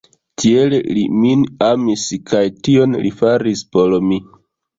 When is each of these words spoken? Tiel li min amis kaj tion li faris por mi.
Tiel 0.43 0.71
li 0.97 1.03
min 1.25 1.43
amis 1.65 2.07
kaj 2.33 2.41
tion 2.69 2.97
li 3.05 3.13
faris 3.21 3.63
por 3.77 3.97
mi. 4.09 4.21